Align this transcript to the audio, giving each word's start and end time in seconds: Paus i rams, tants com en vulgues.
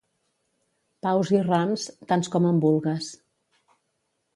Paus 1.07 1.33
i 1.37 1.43
rams, 1.49 1.85
tants 2.13 2.35
com 2.37 2.51
en 2.55 2.67
vulgues. 2.67 3.15